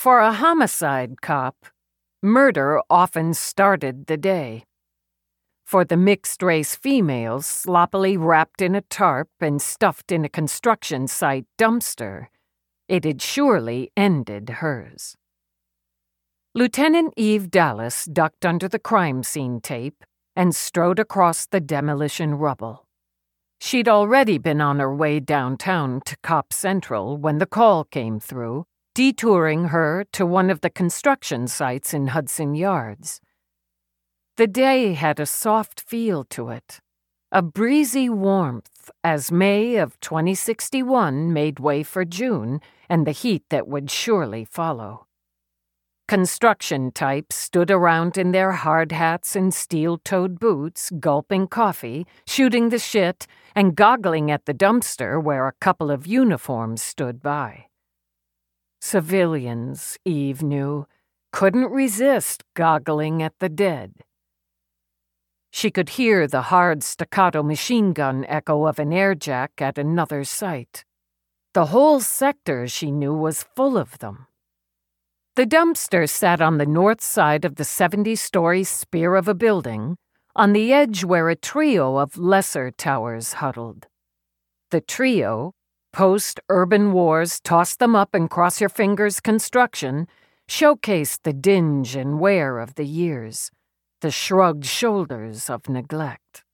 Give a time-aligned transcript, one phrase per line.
[0.00, 1.66] For a homicide cop,
[2.22, 4.64] murder often started the day.
[5.66, 11.06] For the mixed race females sloppily wrapped in a tarp and stuffed in a construction
[11.06, 12.28] site dumpster,
[12.88, 15.16] it had surely ended hers.
[16.54, 20.02] Lieutenant Eve Dallas ducked under the crime scene tape
[20.34, 22.86] and strode across the demolition rubble.
[23.60, 28.64] She'd already been on her way downtown to Cop Central when the call came through,
[29.00, 33.18] detouring her to one of the construction sites in Hudson Yards.
[34.36, 36.80] The day had a soft feel to it,
[37.32, 42.60] a breezy warmth as May of 2061 made way for June
[42.90, 45.06] and the heat that would surely follow.
[46.06, 52.68] Construction types stood around in their hard hats and steel toed boots, gulping coffee, shooting
[52.68, 57.69] the shit, and goggling at the dumpster where a couple of uniforms stood by.
[58.80, 60.86] Civilians, Eve knew,
[61.32, 63.92] couldn't resist goggling at the dead.
[65.52, 70.84] She could hear the hard staccato machine gun echo of an airjack at another site.
[71.52, 74.26] The whole sector, she knew, was full of them.
[75.36, 79.96] The dumpster sat on the north side of the 70 story spear of a building,
[80.36, 83.88] on the edge where a trio of lesser towers huddled.
[84.70, 85.52] The trio,
[85.92, 90.06] post urban wars, toss them up and cross your fingers construction,
[90.48, 93.50] showcased the dinge and wear of the years,
[94.00, 96.44] the shrugged shoulders of neglect.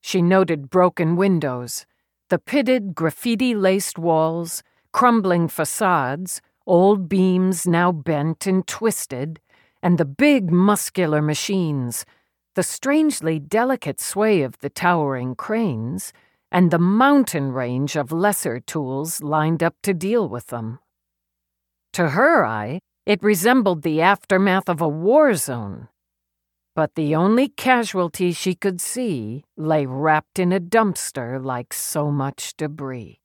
[0.00, 1.86] She noted broken windows,
[2.28, 4.62] the pitted, graffiti laced walls,
[4.92, 9.40] crumbling facades, old beams now bent and twisted,
[9.82, 12.04] and the big muscular machines,
[12.54, 16.12] the strangely delicate sway of the towering cranes,
[16.52, 20.78] and the mountain range of lesser tools lined up to deal with them.
[21.94, 25.88] To her eye, it resembled the aftermath of a war zone.
[26.76, 32.54] But the only casualty she could see lay wrapped in a dumpster like so much
[32.56, 33.20] debris.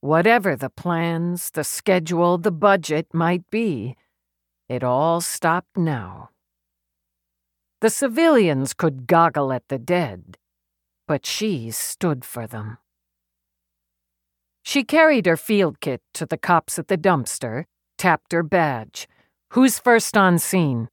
[0.00, 3.96] Whatever the plans, the schedule, the budget might be,
[4.68, 6.30] it all stopped now.
[7.80, 10.38] The civilians could goggle at the dead,
[11.06, 12.78] but she stood for them.
[14.62, 17.64] She carried her field kit to the cops at the dumpster,
[17.98, 19.06] tapped her badge.
[19.50, 20.88] Who's first on scene?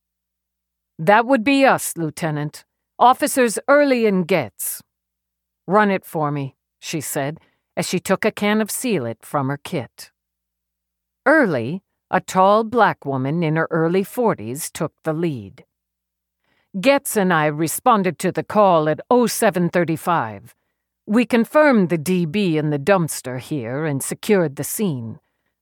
[0.99, 2.65] That would be us, Lieutenant.
[2.99, 4.81] Officers Early and Getz.
[5.65, 7.39] Run it for me, she said
[7.75, 10.11] as she took a can of Seal-It from her kit.
[11.25, 11.81] Early,
[12.11, 15.65] a tall black woman in her early 40s, took the lead.
[16.81, 20.55] Getz and I responded to the call at 0735.
[21.05, 25.19] We confirmed the DB in the dumpster here and secured the scene.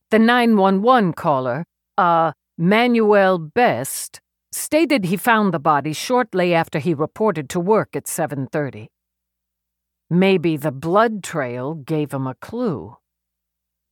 [0.10, 1.66] The 911 caller,
[1.98, 4.22] uh, Manuel Best,
[4.54, 8.88] stated he found the body shortly after he reported to work at 7:30.
[10.10, 12.96] Maybe the blood trail gave him a clue.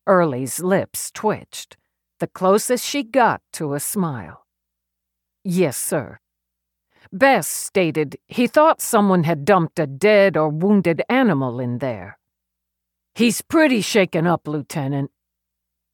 [0.07, 1.75] Early's lips twitched,
[2.19, 4.45] the closest she got to a smile.
[5.43, 6.19] Yes, sir.
[7.11, 12.19] Best stated he thought someone had dumped a dead or wounded animal in there.
[13.15, 15.11] He's pretty shaken up, Lieutenant.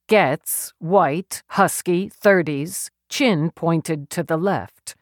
[0.07, 4.95] Getz, white, husky, 30s, chin pointed to the left.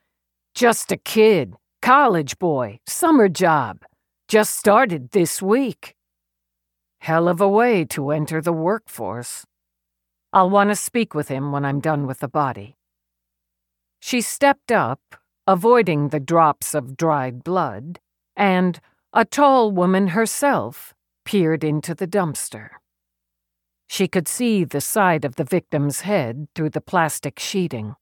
[0.53, 3.83] Just a kid, college boy, summer job.
[4.27, 5.95] Just started this week.
[6.99, 9.45] Hell of a way to enter the workforce.
[10.31, 12.77] I'll want to speak with him when I'm done with the body.
[13.99, 15.01] She stepped up,
[15.47, 17.99] avoiding the drops of dried blood,
[18.35, 18.79] and
[19.11, 20.93] a tall woman herself
[21.25, 22.69] peered into the dumpster.
[23.87, 27.95] She could see the side of the victim's head through the plastic sheeting.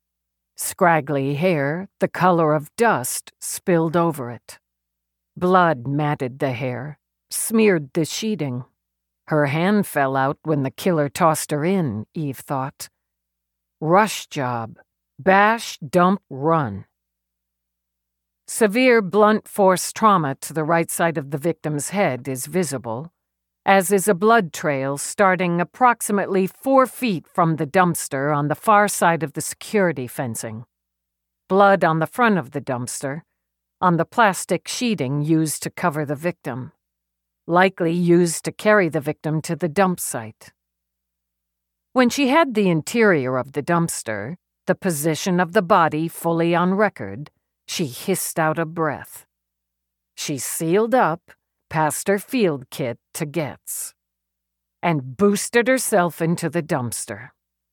[0.55, 4.59] Scraggly hair, the color of dust, spilled over it.
[5.35, 8.65] Blood matted the hair, smeared the sheeting.
[9.27, 12.89] Her hand fell out when the killer tossed her in, Eve thought.
[13.79, 14.77] Rush job.
[15.17, 16.85] Bash, dump, run.
[18.53, 23.13] Severe blunt force trauma to the right side of the victim's head is visible,
[23.65, 28.89] as is a blood trail starting approximately four feet from the dumpster on the far
[28.89, 30.65] side of the security fencing.
[31.47, 33.21] Blood on the front of the dumpster,
[33.79, 36.73] on the plastic sheeting used to cover the victim,
[37.47, 40.51] likely used to carry the victim to the dump site.
[41.93, 44.35] When she had the interior of the dumpster,
[44.67, 47.31] the position of the body fully on record,
[47.71, 49.25] she hissed out a breath.
[50.17, 51.31] She sealed up,
[51.69, 53.93] passed her field kit to Getz,
[54.83, 57.29] and boosted herself into the dumpster.